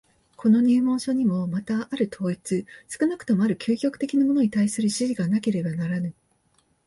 [0.35, 6.15] この入門書にもまたある統一、少なくともある究極的なものに対する指示がなければならぬ。